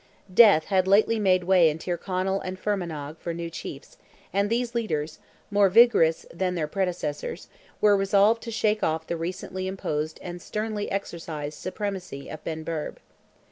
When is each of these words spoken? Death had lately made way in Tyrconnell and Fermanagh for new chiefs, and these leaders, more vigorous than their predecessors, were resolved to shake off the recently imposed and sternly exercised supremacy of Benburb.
Death 0.33 0.65
had 0.65 0.87
lately 0.87 1.19
made 1.19 1.43
way 1.43 1.69
in 1.69 1.77
Tyrconnell 1.77 2.41
and 2.43 2.57
Fermanagh 2.57 3.13
for 3.19 3.35
new 3.35 3.51
chiefs, 3.51 3.99
and 4.33 4.49
these 4.49 4.73
leaders, 4.73 5.19
more 5.51 5.69
vigorous 5.69 6.25
than 6.33 6.55
their 6.55 6.65
predecessors, 6.67 7.49
were 7.81 7.95
resolved 7.95 8.41
to 8.41 8.49
shake 8.49 8.81
off 8.81 9.05
the 9.05 9.15
recently 9.15 9.67
imposed 9.67 10.19
and 10.23 10.41
sternly 10.41 10.89
exercised 10.89 11.59
supremacy 11.59 12.29
of 12.29 12.43
Benburb. 12.43 12.97